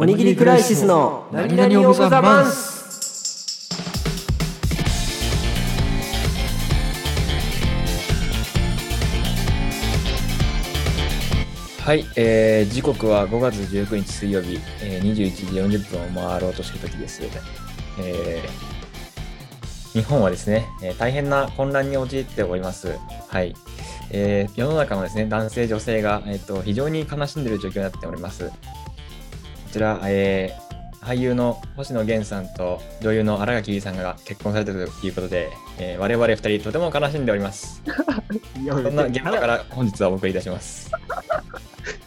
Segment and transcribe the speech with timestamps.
[0.00, 3.68] おにぎりクライシスの何々オブザマンス
[11.82, 17.20] はい、えー、時刻は5月19日水曜日、えー、21時40分を回ろうとしている時です。
[17.98, 22.98] えー、日本はですね、えー、大変な混乱に陥っております。
[23.28, 23.54] はい。
[24.12, 28.50] えー、世の中のですね、男性、女性が、えー、と非常に悲しんでいる状況になっております。
[29.70, 37.80] こちら、えー、俳優の星野源さんと女優の新垣結衣さんが結婚されたということで、えー、我々二人とても悲しんでおります。
[38.68, 40.90] そんな現場から本日はお送りいたします。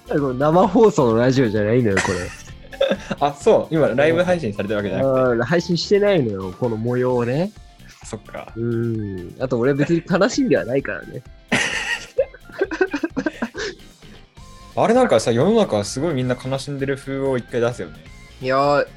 [0.09, 2.17] 生放送のラジオじゃないのよ、これ。
[3.21, 5.43] あ、そう、今ライブ配信されてるわけじゃなくて。
[5.45, 7.49] 配信してないのよ、この模様をね。
[8.03, 8.51] そっか。
[8.57, 9.35] うん。
[9.39, 11.23] あと俺別に悲しんではないからね。
[14.75, 17.99] あれなんかさ、世の中はすごいみんな悲しんでる風を一回出すよね。
[18.41, 18.87] いやー、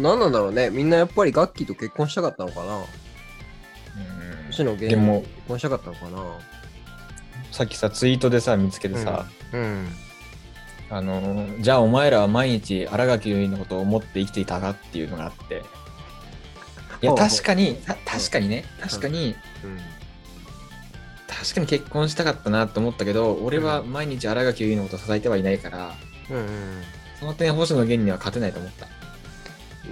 [0.00, 0.70] 何なんだろうね。
[0.70, 2.84] みんなやっぱりガッキーと結婚したかったのかなうん
[4.46, 6.38] 星野源でもと結婚したかったのかな
[7.50, 9.88] さっきさ、ツイートでさ、見つけてさ、うん。
[10.90, 15.54] あのーじゃあお前らは毎日新垣結衣のことを思って生きていたかっていうのがあって。
[17.02, 19.80] いや、ほうほう確かに、た確かにね、確かに、うん。
[21.26, 25.94] 確かに結婚したかったなと思ったけど、俺は毎日新垣結衣のことを支えてはいないから、
[26.30, 26.82] うん
[27.18, 28.86] その点星野源には勝てないと思った。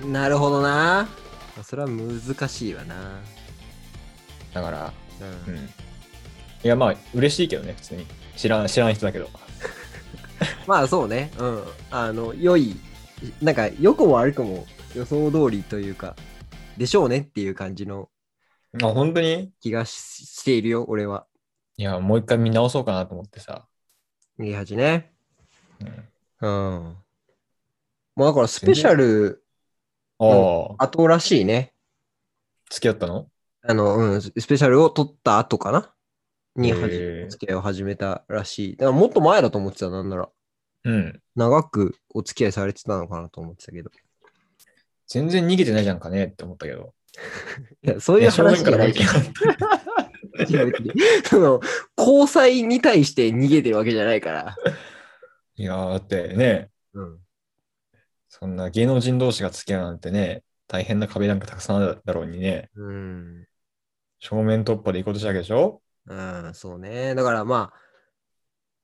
[0.03, 0.13] うん。
[0.13, 1.09] なるほどな。
[1.63, 3.21] それは難しいわな。
[4.53, 5.51] だから、う。
[5.51, 5.59] うんん。
[5.67, 5.69] い
[6.63, 8.07] や、まあ、嬉しいけどね、普通に。
[8.37, 9.29] 知らん、知らん人だけど。
[10.67, 11.31] まあそうね。
[11.39, 11.63] うん。
[11.91, 12.77] あの、良い、
[13.41, 16.17] なんか良くも悪くも予想通りというか、
[16.77, 18.09] でしょうねっていう感じの
[18.81, 19.53] あ、本当に？
[19.61, 21.27] 気がししているよ、俺は。
[21.77, 23.67] いや、もう一回見直そうかなと思ってさ。
[24.39, 25.13] 28ね。
[26.41, 26.97] うん、うん。
[28.15, 29.45] もうだからスペシャル
[30.19, 31.75] ああ、後らしいね。
[32.71, 33.29] 付き合ったの？
[33.65, 35.93] あの、うん、スペシャルを撮った後かな？
[36.55, 36.79] には
[37.29, 38.77] 付き合いを始めたらしい。
[38.77, 40.29] だからもっと前だと思ってた、なんなら。
[40.85, 41.21] うん。
[41.35, 43.91] 長くお付き合いされてたのかなと思ってたけど。
[45.07, 46.95] 全然逃げてないじゃんかねって思ったけど。
[47.83, 49.13] いや、そういう話じゃない向き合っ
[50.47, 50.53] て。
[50.53, 50.93] いや別に
[51.25, 51.61] その、
[51.97, 54.57] 交際に対して逃げてるわけじゃないから。
[55.57, 57.19] いやー、だってね、うん。
[58.29, 63.47] そんな芸能人同士が付き合うなんてね、大変な壁なんかたくさんあるだろうにね、うん。
[64.19, 65.83] 正面突破で行こうとしたわけでしょ？
[66.07, 67.15] うん、そうね。
[67.15, 67.73] だからま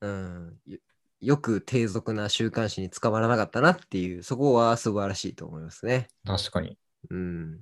[0.00, 0.78] あ、うん、よ
[1.20, 6.08] よく低俗な週刊誌に捕まらなかったなっていう、そこは素晴らしいと思いますね。
[6.26, 6.72] 確かに。
[6.72, 6.74] っ
[7.10, 7.60] うん。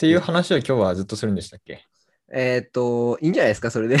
[0.00, 1.84] ていう話を今日はずっとするんでしたっけ？
[2.32, 3.96] えーっと、いいんじゃないですか、それで。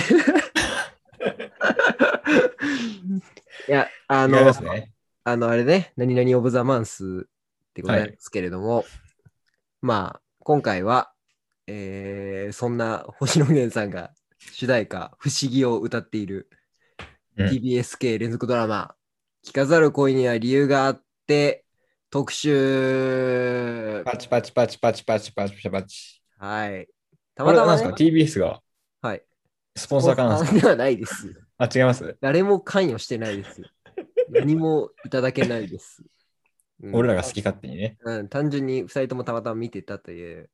[3.68, 4.92] いや、あのね。
[5.24, 7.28] あの、あれね、何々オブザマンスっ
[7.74, 8.84] てございますけれども、
[9.82, 11.12] まあ、今回は、
[11.66, 14.12] えーそんな星野源さんが
[14.52, 16.48] 主題歌、不思議を歌っている
[17.36, 18.94] うん TBS 系連続ドラマ、
[19.46, 21.64] 聞かざる恋には理由があって、
[22.10, 26.20] 特集パチパチパチパチパチパチパチパチ。
[26.38, 26.88] はい。
[27.36, 28.60] たこまたま、れは何ですかね、?TBS が？
[29.00, 29.22] はい。
[29.76, 30.60] スポンサーかなんですか？
[30.60, 31.40] ではないです。
[31.56, 32.16] あ、違います？
[32.20, 33.62] 誰も関与してないです。
[34.28, 36.02] 何もいただけないです。
[36.82, 37.98] うん俺らが好き勝手にね。
[38.02, 40.50] うん、単純に2人ともたまたま見てたという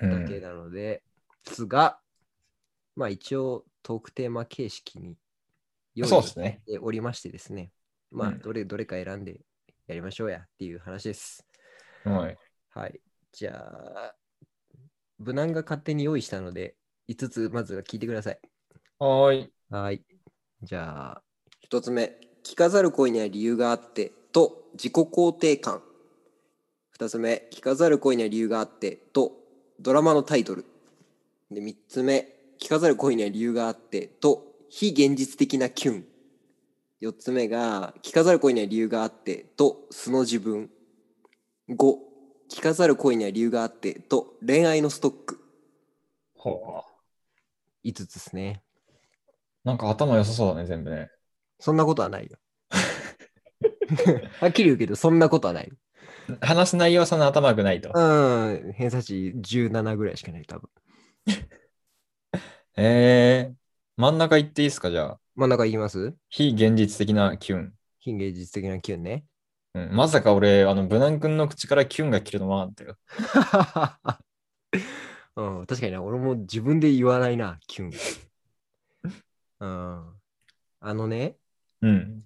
[0.00, 0.24] うん。
[0.24, 1.02] だけなので、
[1.44, 1.98] ですが、
[2.94, 5.16] まあ一応トークテーマ形式に
[5.94, 6.60] 用意そうですね。
[6.68, 7.72] しておりましてですね、
[8.12, 9.40] まあうんどれどれか選んで
[9.86, 11.46] やりましょうやっていう話です。
[12.04, 12.38] はい。
[12.70, 13.00] はい。
[13.32, 14.14] じゃあ、
[15.18, 16.76] 無難が勝手に用意したので、
[17.08, 18.40] 5つまずは聞いてください。
[18.98, 19.52] はーい。
[19.70, 20.02] はい。
[20.62, 21.22] じゃあ、
[21.60, 25.82] 1つ目、聞かざる恋には理由があってと自己肯定感。
[26.92, 29.32] 2つ目、聞かざる恋には理由があってと
[29.80, 30.64] ドラマのタイトル。
[31.50, 32.28] で、3つ目、
[32.60, 36.04] 聞かざる恋には理由があってと非現実的なキュン。
[37.02, 40.70] 4つ目が、聞かざる恋には理由があってと素の自分。
[41.68, 41.74] 5、
[42.48, 45.40] 聞かざる恋には理由があってと恋愛のストック。
[46.36, 46.84] ほ
[47.84, 47.88] う。
[47.88, 48.62] 5つですね。
[49.64, 51.10] なんか頭良さそうだね、全部ね。
[51.58, 52.38] そんなことはないよ。
[54.38, 55.72] はっきり言うけど、そんなことはない。
[56.40, 57.90] 話す内容はそんな頭良くないと。
[57.92, 60.70] うん、偏差値17ぐらいしかない、多分。
[62.76, 63.56] えー、
[63.96, 65.21] 真ん中行っていいですか、じゃあ。
[65.34, 66.14] 真ん中言います？
[66.28, 67.72] 非現実的なキュン。
[68.00, 69.24] 非現実的なキュンね。
[69.74, 72.96] うん、まさか俺、あの、ブナン君の口からキュンが切るのはってよ。
[75.36, 77.90] うん、確かにな、俺も自分で言わないな、キュン。
[79.60, 80.14] うん、
[80.80, 81.36] あのね、
[81.80, 82.22] うん。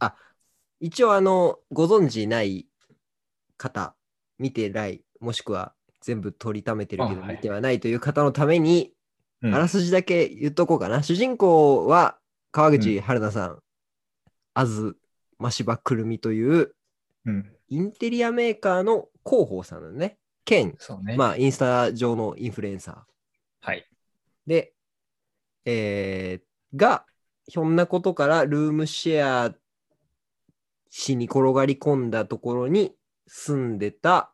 [0.80, 2.66] 一応あの、ご存知ない
[3.56, 3.94] 方、
[4.38, 8.92] 見てない、もしくは全部取りためてるけどあはい見てはないという方のために、
[9.42, 11.02] うんあらすじだけ言っとこうかな。
[11.02, 12.18] 主人公は
[12.56, 13.58] 川口春奈さん、
[14.54, 14.96] あず
[15.38, 16.74] ましばくるみという
[17.26, 17.52] うん。
[17.68, 20.16] インテリアメーカーの広報さんなのね。
[20.46, 21.18] 兼、そうね。
[21.18, 22.96] まあ、インスタ上のインフルエンサー。
[23.60, 23.86] はい。
[24.46, 24.72] で、
[25.66, 27.04] えーが、
[27.46, 29.54] ひょんなことからルームシェア
[30.88, 32.94] しに転がり込んだところに
[33.26, 34.32] 住んでた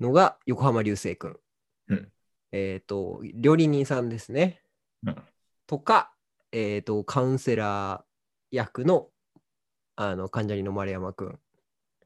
[0.00, 1.38] のが横浜流星君。
[1.86, 2.08] うん
[2.50, 4.60] えっ、と、料理人さんですね。
[5.06, 5.16] うん
[5.68, 6.12] とか、
[6.52, 9.08] えっ、と、カウンセラー役の、
[9.96, 11.38] あの、関ジャニの丸山君。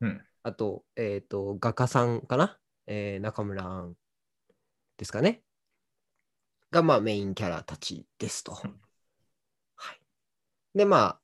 [0.00, 0.22] うん。
[0.42, 3.96] あと、えっ、と、画家さんかな、えー中村アン
[4.98, 5.42] ですかね？
[6.70, 8.58] が、まあ、メインキャラたちですと。
[8.64, 8.80] うん
[9.76, 10.00] はい。
[10.74, 11.20] で、まあ、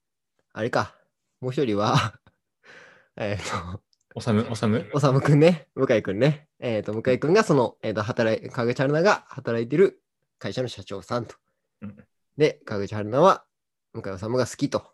[0.53, 0.97] あれか。
[1.41, 2.19] もう一人は、
[3.17, 3.83] えっと、
[4.15, 4.91] おさむ、おさむ？
[4.95, 6.49] おさむくんね、向井くんね。
[6.59, 10.03] えっ、と、向井くんがその、えっ、と、働い、川口春奈が働いてる
[10.39, 11.37] 会社の社長さんと。
[11.83, 12.07] うん
[12.41, 13.45] で、川口春奈は
[13.93, 14.91] 向井治が好きと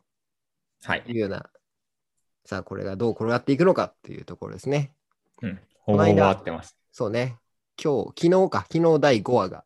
[0.83, 1.05] はい。
[1.07, 1.49] いうような、
[2.45, 4.93] さあ、これがどう転がっていくのかっていうところですね。
[5.43, 5.61] うん。
[5.79, 6.77] ほぼほぼ合ってます。
[6.91, 7.37] そうね。
[7.81, 9.65] 今日、昨日か、昨日第5話が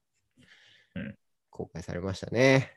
[0.95, 1.15] うん
[1.49, 2.71] 公開されましたね。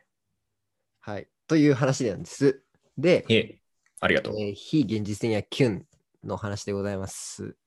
[1.01, 1.27] はい。
[1.47, 2.63] という話なんです。
[2.97, 3.59] で、へえ、
[4.00, 4.39] ありがとう。
[4.39, 5.85] えー非現実的なキュン
[6.23, 7.57] の話でございます。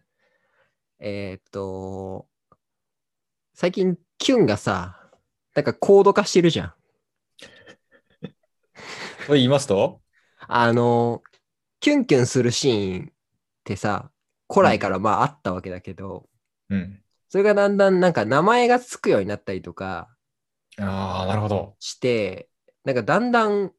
[1.01, 2.29] えーっと、
[3.53, 5.11] 最近キュンがさ、
[5.55, 6.75] なんか高度化してるじゃん。
[9.27, 10.01] これ言いますと？
[10.49, 11.23] あの、
[11.81, 13.13] キュンキュンするシーンっ
[13.65, 14.11] てさ、
[14.49, 16.29] 古来からまああったわけだけど、
[16.71, 17.03] うん。
[17.29, 20.09] それがだんだんなんか名前がつくようになったりとか
[20.79, 21.75] ああ、なるほど。
[21.81, 22.49] して、
[22.85, 23.73] なんかだんだん、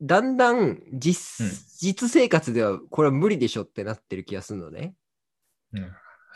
[0.00, 1.50] だんだん実,、うん
[1.80, 4.94] 実生活ではこれは無理でしょってなってる気がするのね。
[5.72, 5.82] うん。
[5.82, 5.88] は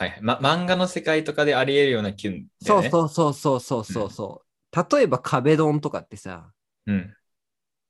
[0.07, 0.19] いはい。
[0.23, 2.91] ま、漫画の世界とかであり得るようなキュン、そうう。
[2.91, 4.43] そうそうそうそうそうそ
[4.73, 6.51] う、例えば壁ドンとかってさ、
[6.87, 7.15] うん。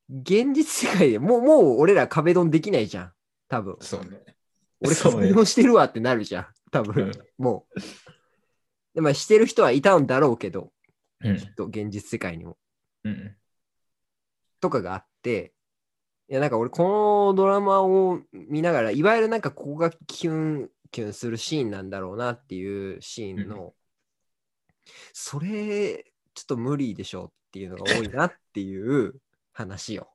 [0.08, 3.12] 現実世界でもう、もう俺ら壁ドンできないじゃん。
[3.49, 3.76] 多分。
[3.81, 4.23] そうね。
[4.81, 6.47] 俺壁ドンしてるわってなるじゃん。
[6.70, 7.05] 多分。
[7.05, 7.81] うんもう。
[8.94, 10.73] でまあ、してる人はいたんだろうけど、
[11.20, 12.56] うんきっと現実世界にも。
[13.05, 13.37] うん。
[14.61, 15.53] とかがあって、
[16.29, 23.75] いや、なんか俺、このドラマを見ながら、いわゆるなんかここがキュンキュンするシーンなんだろうなっていうシーンの、
[25.12, 26.05] それ、
[26.35, 29.14] ちょっと無理でしょっていうのが多いなっていう
[29.56, 30.12] 話よ。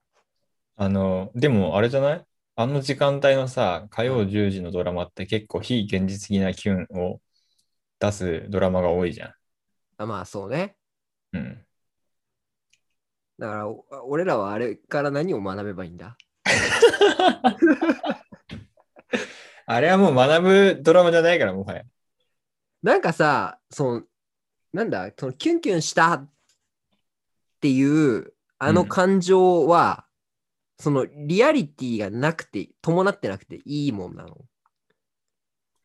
[0.76, 2.26] あの、でもあれじゃない？
[2.56, 7.20] あの時間帯のさ、火曜10時のドラマって結構非現実的なキュンを
[8.00, 9.34] 出すドラマが多いじゃ
[9.98, 10.76] あまあ、そうね。
[11.34, 11.38] ん。
[11.38, 11.66] うん。
[13.40, 16.16] だから、お俺らはあれから何を学べばいいんだ？
[19.66, 21.84] あれはもう学ぶドラマじゃないから、もはや。
[22.84, 24.04] なんかさ、その、
[24.74, 26.30] なんだ、そのキュンキュンしたっ
[27.60, 30.06] ていう、あのうん感情は、
[30.78, 34.38] そのリアリティがなくて、伴ってなくていいもんなの。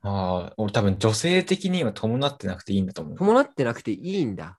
[0.02, 3.17] ああ、俺多分女性的には伴ってなくていいんだと思う。
[3.17, 4.58] 伴ってなくていいんだ。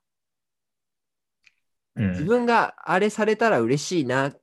[1.96, 4.42] うん自分があれされたら嬉しいなっ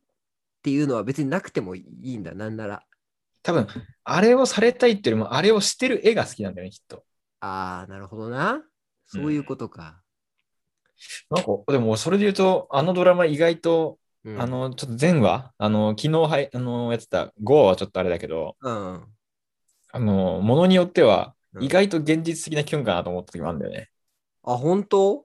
[0.62, 2.84] ていうのは別になくてもいいんだ、なんなら。
[3.42, 3.66] 多分、
[4.04, 7.04] あれをされたいっていうよりも、あれをしてる絵が好きなんだよね、きっと。
[7.40, 8.62] ああ、なるほどな。
[9.06, 10.04] そういうことか。
[11.31, 19.05] なんか、でも、それで言うと、あのドラマ意外と、うんあ、の、ちょっと前話、あの、昨日はい、あの、やってた5話はちょっとあれだけど、うん。
[19.93, 23.89] あの、ものによっては、うん意外と現実的なキュンかなと思った時もあるんだよね。
[24.43, 25.25] あ、本当？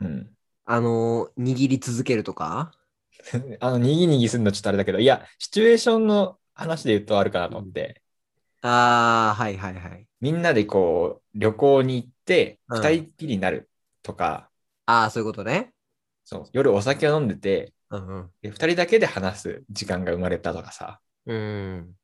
[0.00, 0.30] うん。
[0.66, 2.72] あの、握り続けるとか？
[3.60, 8.02] あの、にぎにぎするのちょっとあれだけど、いや、シチュエーションの話で言うとあるかなと思って、
[8.60, 10.06] ああ、はいはいはい。
[10.20, 13.70] みんなでこう、旅行に行って、うん二人っきりになる
[14.02, 14.50] とか、
[14.92, 15.72] ああ、そういうことね。
[16.24, 18.30] そう、夜お酒を飲んでて、うんうん。
[18.42, 21.94] で二人だけで話す時間が生まれたとかさ、うん。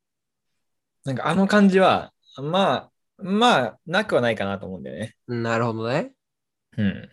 [1.04, 2.90] なんかあの感じは、まあ、
[3.22, 5.16] まあ、なくはないかなと思うんだよね。
[5.26, 6.12] なるほどね。
[6.76, 7.08] うん。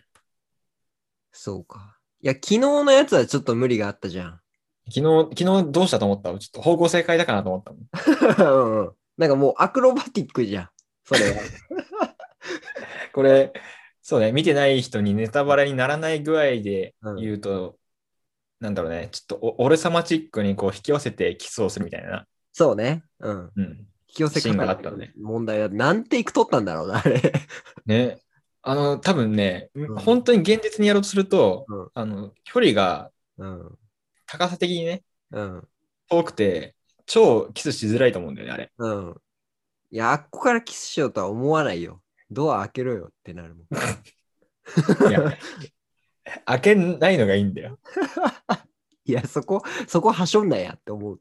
[1.32, 1.98] そうか。
[2.20, 4.40] いや、昨日のやつはちょっと無理があったじゃん。
[4.88, 6.30] 昨日、昨日どうしたと思った？
[6.30, 8.62] ちょっと方向正解だかなと思ったもん。
[8.68, 10.68] うんうんなんかもうアクロバティックじゃん。
[11.04, 11.36] それは。
[13.14, 13.52] これ、
[14.08, 17.76] そうね、見てない人にネタバレにならない具合で言うと、
[18.60, 22.24] なんだろうね、ちょっとお俺様チックにこう引き寄せてキスをするみたいな。
[22.52, 23.02] そうね。
[23.18, 23.50] うん。
[23.56, 23.64] うん。
[23.64, 27.20] 引き寄せシーンがあ方ったのね問題は何テイク取ったんだろうな、あれ。
[27.84, 28.20] ね。
[28.62, 33.78] あの、多分ね、ん本当に現実にやろうとすると、うんあの、距離がうん。
[34.26, 35.68] 高さ的にね、うん。
[36.08, 38.72] 遠くて、超キスしづらいと思うんだよね、あれ。
[38.78, 39.14] うん。
[39.90, 42.00] いや、あっこからキスしようとは思わないよ。
[42.30, 43.66] ドア開けろよってなるもん。
[45.08, 45.38] いや、
[46.44, 47.78] 開けないのがいいんだよ。
[49.04, 51.18] いや、そこ、そこはしょんなやって思う。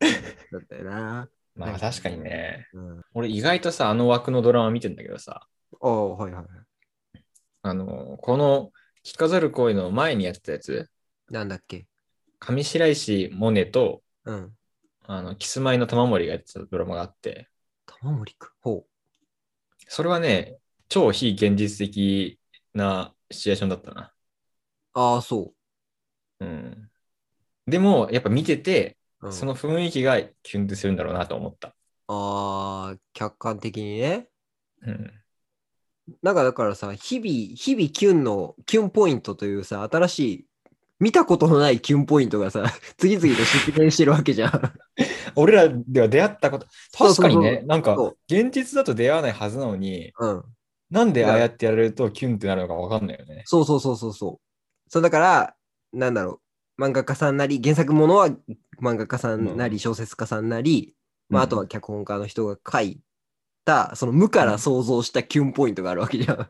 [0.51, 1.29] だったよな。
[1.55, 2.67] まあ確かにね。
[2.73, 3.01] うん。
[3.13, 5.47] 俺意外とさ、あの枠のドラマ見てんだけどさ、
[5.81, 7.23] ああ、はいはいはい。
[7.61, 10.89] あの、この聞かざる恋の前にやってたやつ、
[11.29, 11.87] なんだっけ？
[12.39, 14.57] 上白石萌音と、うん。
[15.03, 17.47] あの、キスマイの玉森がやってたドラマがあって、
[17.85, 18.49] 玉森くん？
[18.61, 18.87] ほ
[19.87, 20.57] それはね、
[20.89, 22.39] 超非現実的
[22.73, 24.01] なシチュエーションだったな。
[24.01, 24.99] う。
[24.99, 25.53] ああ、そ
[26.39, 26.89] うん。
[27.67, 29.27] でも、やっぱ見てて、う。
[29.27, 31.75] うん、その雰囲気がキュンとするんだろうなと思った。
[32.07, 34.27] ああ、客観的にね。
[34.81, 35.11] うん。
[36.21, 40.45] なんかだからさ、日々、日々キュンの、キュンポイントというさ、新しい、
[40.99, 42.63] 見たことのないキュンポイントがさ、
[42.97, 44.51] 次々と出現してるわけじゃん。
[45.35, 47.97] 俺らでは出会ったこと、そうそうそう確かにね、なんか
[48.29, 50.43] 現実だと出会わないはずなのに、うん。
[50.89, 53.43] なんでああやってやられるとキュンってなるのかわかんないよね。
[53.45, 54.91] そうそうそうそうそう。
[54.91, 55.55] そうだから、
[55.93, 56.41] なんだろ
[56.77, 58.29] う、漫画家さんなり、原作ものは
[58.81, 60.95] 漫画家さんなり、小説家さんなり、
[61.29, 63.01] まあ、あとは脚本家の人が書い
[63.65, 66.37] た、その無から想像したキュンポイントがあるわけじゃん。
[66.37, 66.49] だか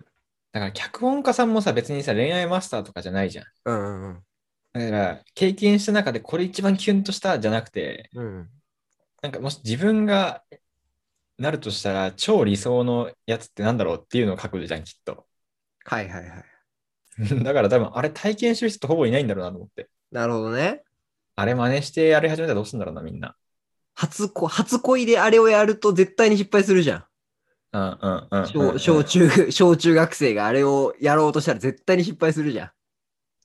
[0.53, 3.45] ら脚本家さんもさ、別にさ、恋愛マスターとかじゃないじゃん。
[3.65, 4.23] うんうん
[4.73, 8.25] だから、経験した中でこれ一番キュンとしたじゃなくて、うん。
[8.25, 8.49] うん。
[9.21, 10.43] なんかもし自分が
[11.37, 15.25] なるとしたら、超理想のやつってなんだろうっていうのを書くじゃん、きっと。
[15.85, 16.43] はいはいはい。
[17.43, 19.89] だから多分、あれ体験してる人ってほぼいないんだろうなと思って。
[20.11, 20.83] なるほどね。
[21.35, 23.35] あれ真似してやり始めたらどうするんだろうな、みんな。
[23.93, 27.05] 初恋、初恋であれをやると絶対に失敗するじゃん。
[27.73, 32.71] うんうんうんうん、小小中、小中学生があれをやろうとしたら絶対に失敗するじゃん。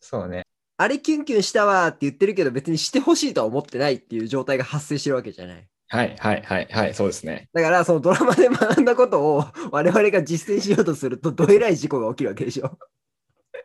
[0.01, 0.47] そうね。
[0.77, 5.69] あれキュンキュンしたわーって言ってるけど別にしてほしいとは思ってないっていう状態が発生してるわけじゃない。
[5.93, 7.49] はいはいはいはい、そうですね。
[7.53, 12.79] だからそのドラマで学んだことを我々が実践しようとするとどえらい事故が起きるわけでしょ。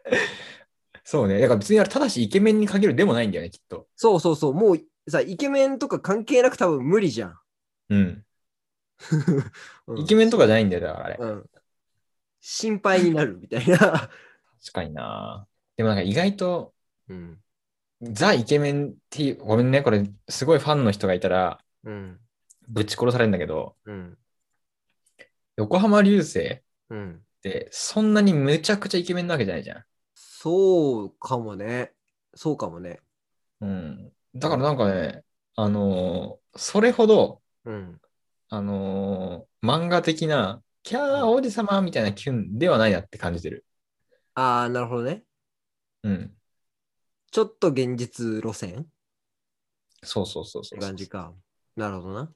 [1.03, 1.39] そうね。
[1.39, 3.87] だから別にあれ、ただしイケメンに限るでもないんだよね、きっと。
[3.95, 4.53] そうそうそう。
[4.55, 7.39] もうさ、イケメンとか関係なく多分無理じゃん。
[7.89, 8.25] うん。
[9.87, 11.17] うんイケメンとかじゃないんだよ、だからあれ。
[11.19, 11.49] うん。
[12.41, 13.77] 心配になるみたいな。
[13.77, 14.09] 確
[14.73, 15.47] かにな。
[15.77, 16.73] でもなんか意外と、
[17.07, 17.39] うん。
[18.01, 22.19] ザ・イケメンっていう、ごめんね、これ、すごいファンの人がいたら、うん。
[22.67, 24.17] ぶち殺されるんだけど、うん。
[25.57, 27.21] 横浜流星うん。
[30.13, 31.93] そうかもね。
[32.33, 32.99] そうかもね。
[33.61, 34.11] うん。
[34.35, 35.23] だからなんかね、
[35.55, 38.01] あのーそれほど、うん。
[38.49, 43.65] あのー漫画的な、キャー王子様みたいなキュンではないなって感じてる。
[44.35, 45.23] ああ、なるほどね。
[46.03, 46.31] うん。
[47.31, 48.81] ちょっと現実路線？
[48.81, 48.85] っ
[50.03, 50.79] そうそうそうそてう。
[50.79, 51.33] 感じか。
[51.75, 52.33] なるほどな。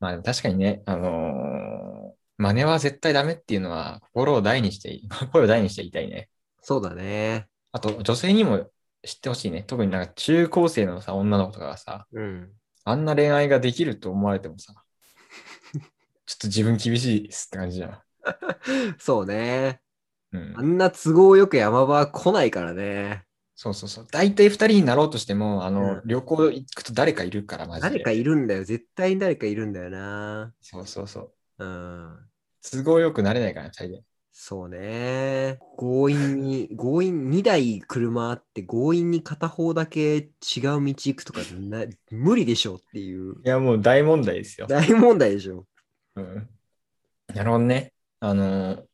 [0.00, 5.00] まあでも確かにね、あのー真似は絶対ダメっていうのは心を大にして、
[5.32, 6.28] 声を大にして言いたいね。
[6.60, 7.46] そうだね。
[7.70, 8.68] あと女性にも
[9.04, 9.62] 知ってほしいね。
[9.62, 12.52] 特になんか中高生のさ、女の子とかがさ、うん。
[12.84, 14.74] あんな恋愛ができると思われてもさ、
[16.26, 18.02] ちょっと自分厳しいですって感じじゃん。
[18.98, 19.80] そうね。
[20.32, 20.62] うんあ。
[20.62, 23.24] んな都合よく山場は来ないからね。
[23.62, 24.06] そうそうそう。
[24.10, 27.90] 大体二人になろうとしても、あの、うん旅行行くと誰かいるから、マジで。
[27.90, 28.64] 誰かいるんだよ。
[28.64, 30.52] 絶対に誰かいるんだよな。
[30.60, 31.64] そうそうそう。
[31.64, 32.18] うん。
[32.60, 34.02] 都合よくなれないから、二人で。
[34.32, 35.60] そうね。
[35.78, 44.66] 強引に、強引、2台車あって強引に片方だけ違う道行くとかな無理でしょっていういや、もう大問題ですよ。
[44.66, 45.66] 大問題でしょ。
[46.16, 46.48] うん。
[47.28, 47.92] なるほどね。
[48.20, 48.86] あのー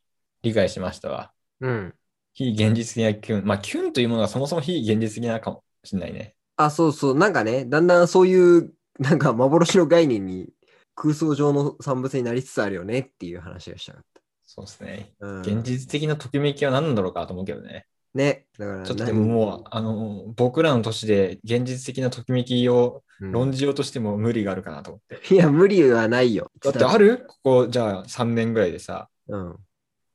[0.43, 1.33] 理解しましたわ。
[1.61, 1.98] うん。
[2.38, 3.45] 非現実的なキュン。
[3.45, 6.37] まあ、キュンというものがそもそも非現実的なかもしれないね。
[6.57, 7.18] あ、そうそう。
[7.18, 10.49] なんかね、だんだんそういう、なんか幻の概念に
[10.95, 14.02] 空想上の産物になりつつあるよねっていう話がしたかっ
[14.45, 15.12] そうですね。
[15.18, 15.26] た。
[15.26, 17.87] うん、現実的なときめきは何なんだろうかと思うけどね。
[18.14, 18.47] ね。
[18.57, 25.26] だからちょっとでももう、あのー僕らの年で現実的なときめきをうん論じようとしても無理があるかなと思って。
[25.35, 26.52] いや、無理はないよ。
[26.62, 27.25] だってある？
[27.26, 29.57] ここ、じゃあ3年ぐらいでさ、うん。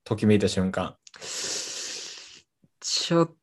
[0.06, 0.96] ときめいた瞬間。
[2.86, 3.36] ちょっ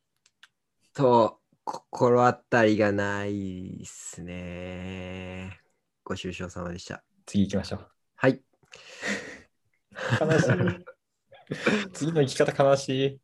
[0.93, 5.59] と心当たりがないっすね。
[6.05, 7.03] ご愁傷様でした。
[7.25, 7.89] 次行きましょう。
[8.17, 8.43] はい。
[10.21, 10.51] 悲しい。
[11.95, 13.21] 次の生き方悲しい。